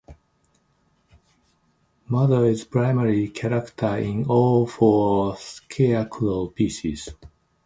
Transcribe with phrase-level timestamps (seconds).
[2.07, 7.07] Mother is a primary character in all four Scarecrow pieces.